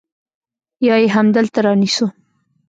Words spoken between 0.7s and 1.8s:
يا يې همدلته